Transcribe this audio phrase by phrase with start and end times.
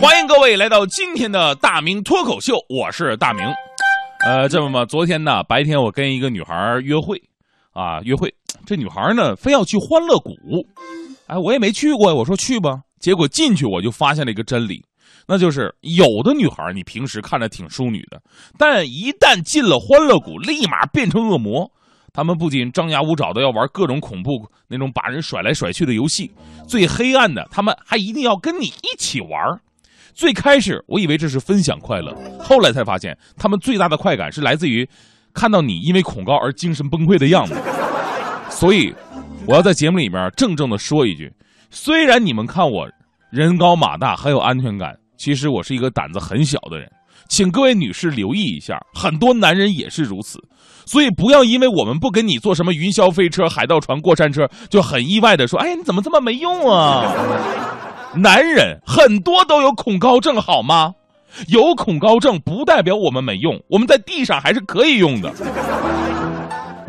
[0.02, 3.44] 欢迎各位来到今天的大明脱口秀，我是大明。
[4.24, 7.22] 呃，这么吧，昨天呢，白天我跟一个女孩约会，
[7.74, 8.32] 啊，约会，
[8.64, 10.32] 这女孩呢非要去欢乐谷，
[11.26, 14.82] 哎，我也没去过，我说去吧，结果进去我就发现了一个真理，
[15.28, 18.18] 那就是有的女孩你平时看着挺淑女的，
[18.56, 21.70] 但一旦进了欢乐谷，立马变成恶魔。
[22.12, 26.32] 他们不仅张牙舞爪的要玩各种恐怖那种把人甩来甩去的游戏，
[26.66, 29.60] 最黑暗的，他们还一定要跟你一起玩。
[30.14, 34.88] 最开始我以为这是分享快乐，后来才发现，他们最大的快感是来自于
[35.32, 37.54] 看到你因为恐高而精神崩溃的样子。
[38.50, 38.92] 所以，
[39.46, 41.32] 我要在节目里面郑重的说一句：
[41.70, 42.88] 虽然你们看我
[43.30, 46.90] 人高马大很有安全感，其实我是一个胆子很小的人。
[47.28, 50.40] 请各位女士留意一下，很多男人也是如此。
[50.84, 57.14] 所以不要因为我们不跟你坐什么云霄飞车、海盗船、过山车，就很意外的说：“哎，你怎么这么没用啊？”
[58.14, 60.92] 男人很多都有恐高症，好吗？
[61.46, 65.32] 有恐高症不代表我们没用，我们在地上还是可以用的。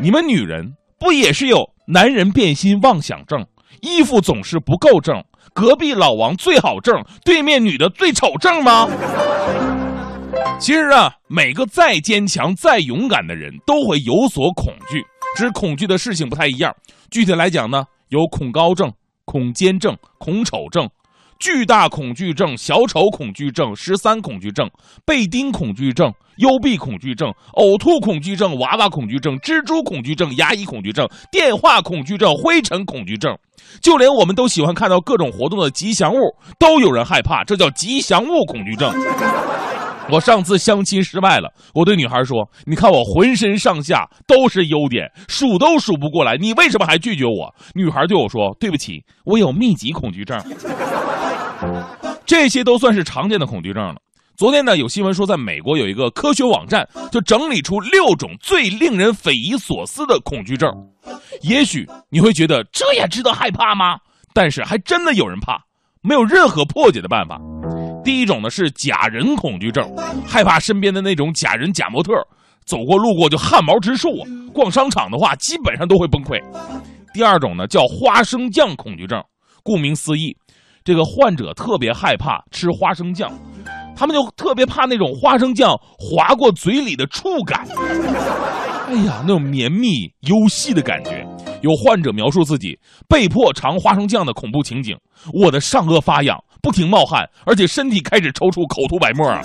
[0.00, 3.46] 你们女人不也是有男人变心妄想症、
[3.82, 5.22] 衣服总是不够正、
[5.54, 8.88] 隔壁老王最好正、对面女的最丑正吗？
[10.58, 15.04] 其实啊，每个再坚强、再勇敢的人都会有所恐惧，
[15.36, 16.74] 只是恐惧的事情不太一样。
[17.12, 18.92] 具体来讲呢，有恐高症、
[19.24, 20.90] 恐奸症、恐丑症。
[21.42, 24.70] 巨大恐惧症、小丑恐惧症、十三恐惧症、
[25.04, 33.36] 被叮恐惧症、幽闭恐惧症、呕吐恐惧症、娃娃恐惧症、蜘蛛恐惧症、牙医恐惧症、电话恐惧症、灰尘恐惧症，
[33.80, 36.18] 就连我们都喜欢看到各种活动的吉祥物，
[36.60, 38.94] 都有人害怕，这叫吉祥物恐惧症。
[40.08, 50.40] 我上次相亲失败了，我对女孩说：“你看我浑身上下都是优点，数都数不过来，你为什么还拒绝我？”女孩对我说：“对不起，我有密集恐惧症。”
[52.24, 53.96] 这些都算是常见的恐惧症了。
[54.36, 60.72] 昨天呢，有新闻说，在美国有一个科学网站，就整理出六种最令人匪夷所思的恐惧症。
[61.42, 63.98] 也许你会觉得这也值得害怕吗？
[64.32, 65.62] 但是还真的有人怕，
[66.00, 67.38] 没有任何破解的办法。
[68.02, 69.94] 第一种呢是假人恐惧症，
[70.26, 72.12] 害怕身边的那种假人假模特，
[72.64, 74.26] 走过路过就汗毛直竖啊。
[74.52, 76.40] 逛商场的话，基本上都会崩溃。
[77.12, 79.22] 第二种呢叫花生酱恐惧症，
[79.62, 80.36] 顾名思义。
[80.84, 83.30] 这个患者特别害怕吃花生酱，
[83.94, 87.66] 他们就特别怕那种花生酱划过嘴里的触感。
[88.88, 91.26] 哎呀，那种绵密幽细的感觉。
[91.62, 92.76] 有患者描述自己
[93.08, 94.96] 被迫尝花生酱的恐怖情景：
[95.32, 99.40] 我的上颚发痒，不停冒汗，而且身体开始抽搐，口吐白沫啊。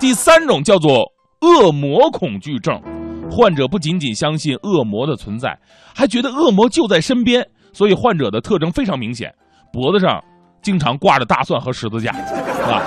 [0.00, 2.82] 第三种叫做恶魔恐惧症，
[3.30, 5.56] 患者不仅仅相信恶魔的存在，
[5.94, 9.32] 还觉得恶魔就在身边，所以患者的特征非常明显。
[9.76, 10.24] 脖子上
[10.62, 12.82] 经常挂着大蒜和十字架，啊。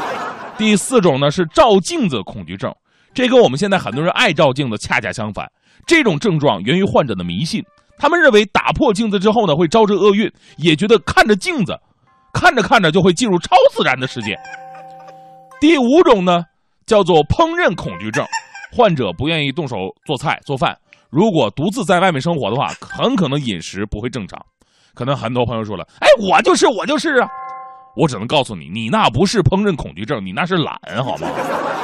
[0.58, 2.74] 第四种呢是照镜子恐惧症，
[3.14, 5.48] 这跟我们现在很多人爱照镜子恰恰相反。
[5.86, 7.64] 这种症状源于患者的迷信，
[8.00, 11.80] 他们认为打破镜子之后呢会招致厄运，也觉得看着镜子，
[12.34, 14.36] 看着看着就会进入超自然的世界。
[15.62, 16.44] 第五种呢
[16.88, 18.26] 叫做烹饪恐惧症，
[18.76, 19.76] 患者不愿意动手
[20.06, 20.76] 做菜做饭，
[21.12, 24.44] 如果独自在外面生活的话，很可能饮食不会正常。
[24.94, 27.28] 可能很多朋友说了，哎，我就是我就是啊，
[27.96, 31.28] 我只能告诉你，你那不是烹饪恐惧症，你那是懒，好吗？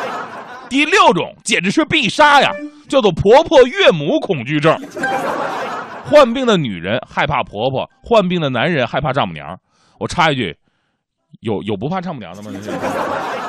[0.70, 2.52] 第六种简直是必杀呀，
[2.90, 4.76] 叫做婆婆岳母恐惧症。
[6.06, 9.58] 患病的女人害怕婆婆，患病的男人害怕丈母娘。
[10.00, 10.56] 我插一句，
[11.42, 12.52] 有有不怕丈母娘的吗？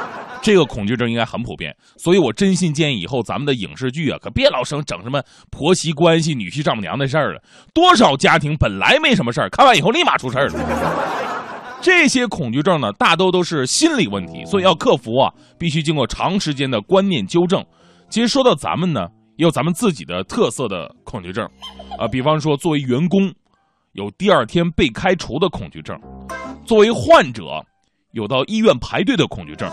[0.47, 5.21] 这个恐惧症应该很普遍，所以我真心建议以后咱们的影视剧啊，可别老生整什么
[5.51, 7.43] 婆媳关系、女婿丈母娘的事儿了。
[7.75, 11.81] 多少家庭本来没什么事儿，看完以后立马出事儿了。
[11.83, 17.61] 这些恐惧症呢，大多都是心理问题，所以要克服啊，必须经过长时间的观念纠正。
[18.09, 19.09] 其实说到咱们呢，
[19.39, 21.45] 也有咱们自己的特色的恐惧症，
[21.99, 23.35] 啊，比方说作为员工，
[23.95, 25.97] 有第二天被开除的恐惧症；
[26.65, 27.67] 作为患者，
[28.13, 29.69] 有到医院排队的恐惧症。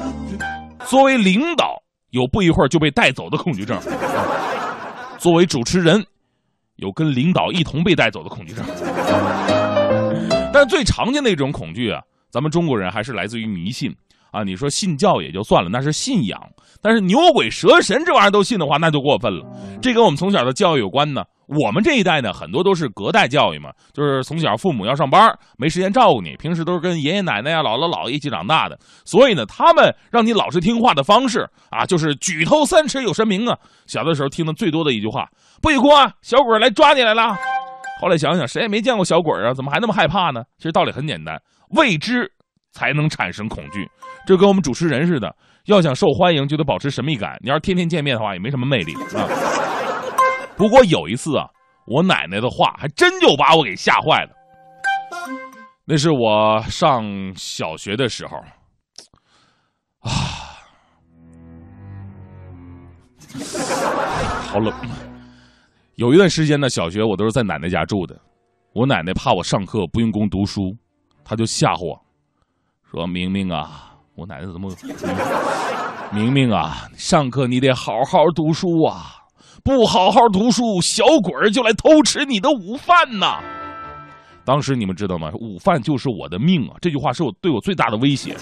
[0.86, 1.82] 作为领导，
[2.12, 3.78] 有不一会儿就被带走的恐惧症；
[5.18, 6.06] 作为主持人，
[6.76, 8.64] 有跟领导一同被带走的恐惧症。
[10.52, 13.94] 但最常见的一种恐惧啊，咱们中国人还是来自于迷信
[14.32, 14.44] 啊。
[14.44, 16.40] 你说信教也就算了，那是信仰；
[16.82, 19.46] 但是牛鬼蛇神这玩意儿都信的话，那就过分了。
[19.82, 21.24] 这跟我们从小的教育有关呢。
[21.48, 33.58] 我们这一代呢，很多都是隔代教育嘛，就是从小父母要上班，没时间照顾你，平时都是跟爷爷奶奶呀、姥姥姥爷一起长大的，所以呢，他们让你老实听话的方式啊，就是举头三尺有神明啊。
[33.86, 35.28] 小的时候听的最多的一句话
[35.62, 37.36] ：“不许哭啊，小鬼来抓你来了。”
[38.02, 40.44] 后来想想，谁也没见过小鬼啊，怎么还那么害怕呢？
[40.58, 41.38] 其实道理很简单，
[41.72, 42.32] 未知
[42.72, 43.88] 才能产生恐惧。
[44.26, 45.36] 这跟我们主持人似的，
[45.66, 47.38] 要想受欢迎就得保持神秘感。
[47.42, 49.73] 你要是天天见面的话，也没什么魅力啊。
[50.56, 51.48] 不过有一次啊，
[51.86, 54.30] 我奶奶的话还真就把我给吓坏了。
[55.86, 57.04] 那是我上
[57.36, 58.38] 小学的时候，
[60.00, 60.12] 啊，
[64.48, 64.74] 好冷。
[65.96, 68.20] 有一段时间呢，小学我都是在奶奶家住的。
[68.74, 70.76] 我奶奶怕我上课不用功读书，
[71.24, 72.02] 她就吓唬我，
[72.90, 74.74] 说明明啊，我奶奶怎么？
[76.12, 79.23] 明明啊，上课你得好好读书啊，
[79.64, 83.40] 不好好读书，小鬼儿就来偷吃你的午饭呐。
[84.44, 85.32] 当时你们知道吗？
[85.40, 86.76] 午饭就是我的命啊！
[86.82, 88.36] 这句话是我对我最大的威胁。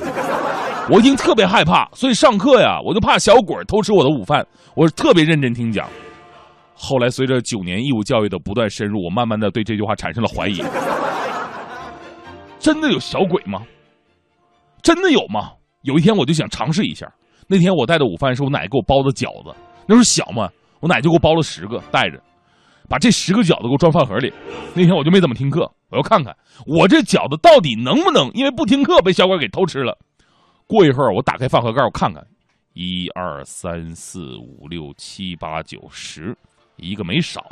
[0.89, 4.43] 我已经特别害怕，所以上课呀，我就怕小鬼偷吃我的午饭。
[4.75, 5.87] 我特别认真听讲。
[6.73, 10.63] 后来随着九年义务教育的不断深入，我慢慢的对这句话产生了怀疑。
[12.57, 13.61] 真的有小鬼吗？
[14.81, 15.51] 真的有吗？
[15.83, 17.07] 有一天我就想尝试一下。
[17.47, 20.49] 那天我带的午饭是我奶给我包的饺子，那时候小嘛，
[20.81, 22.21] 我奶就给我包了十个，带着。
[22.89, 24.33] 把这十个饺子给我装饭盒里。
[24.73, 26.35] 那天我就没怎么听课，我要看看
[26.65, 29.97] 我这饺子到底能不能因为不听课被小鬼给偷吃了。
[30.67, 32.21] 过一会儿我打开饭盒盖，我看看，
[32.73, 36.35] 一二三四五六七八九十，
[36.75, 37.45] 一个没少。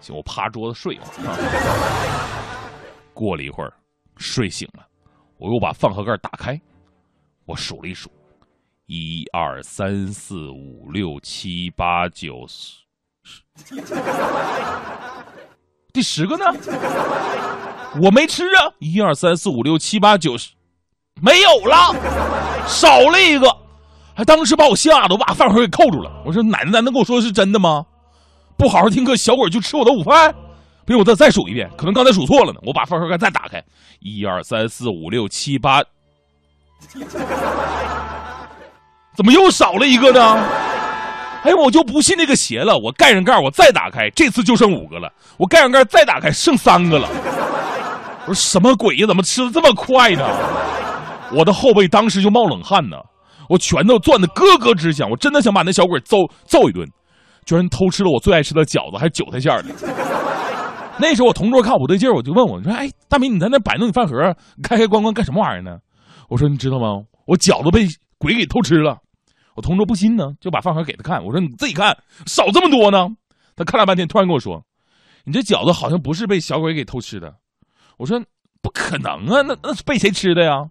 [0.00, 1.32] 行，我趴桌子睡会儿。
[3.14, 3.72] 过了一会儿，
[4.18, 4.86] 睡醒了，
[5.38, 6.60] 我又把饭盒盖打开，
[7.46, 8.10] 我数了一数，
[8.92, 12.80] 一二三四五六七八九十。
[15.92, 16.44] 第十个呢？
[18.02, 18.66] 我没吃啊！
[18.80, 20.50] 一二三四五六七八九十，
[21.22, 21.94] 没有了，
[22.66, 23.56] 少了一个，
[24.12, 26.10] 还当时把我吓得，我把饭盒给扣住了。
[26.26, 27.86] 我说：“奶奶，难道跟我说的是真的吗？
[28.56, 30.34] 不好好听课，小鬼就吃我的午饭？
[30.84, 32.58] 不行，我再再数一遍，可能刚才数错了呢。
[32.64, 33.64] 我把饭盒再打开，
[34.00, 35.80] 一二三四五六七八，
[39.20, 40.42] 怎么又少了一个呢？”
[41.44, 42.74] 哎，我就不信那个邪了！
[42.78, 45.12] 我盖上盖，我再打开，这次就剩五个了。
[45.36, 47.06] 我盖上盖再打开，剩三个了。
[48.26, 49.06] 我说什么鬼呀？
[49.06, 50.26] 怎么吃的这么快呢？
[51.32, 52.96] 我的后背当时就冒冷汗呢，
[53.48, 55.08] 我拳头攥得咯咯直响。
[55.10, 56.86] 我真的想把那小鬼揍揍一顿，
[57.44, 59.74] 居然偷吃了我最爱吃的饺子，还是韭菜馅的。
[60.98, 64.14] 那时候我同桌看我不对劲，我就问我说：“哎，大明，你在那摆弄你饭盒，
[64.62, 65.78] 开开关关干什么玩意儿呢？”
[66.28, 67.00] 我说：“你知道吗？
[67.26, 67.86] 我饺子被
[68.18, 68.98] 鬼给偷吃了。”
[69.60, 71.22] 我同桌不信呢，就把饭盒给他看。
[71.22, 73.10] 我说：“你自己看，少这么多呢。”
[73.54, 74.64] 他看了半天，突然跟我说
[75.22, 77.34] ：“你这饺子好像不是被小鬼给偷吃的。”
[77.98, 78.18] 我说
[78.62, 80.66] ：“不可能啊，那那是被谁吃的呀？”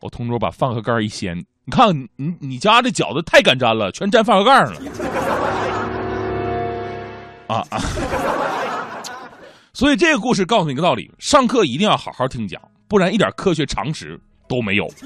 [0.00, 4.80] 我同桌把饭盒盖一掀，你看你你家这饺子太敢粘了，全粘饭盒盖上了。
[7.48, 7.80] 啊啊！
[9.72, 14.16] 所以这个故事告诉你一个道理：上课一定要好好听讲，不然一点科学常识
[14.48, 14.88] 都没有。